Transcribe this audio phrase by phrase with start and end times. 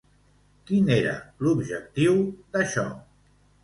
[0.69, 1.13] Quin era
[1.45, 2.19] l'objectiu
[2.57, 2.91] d'això?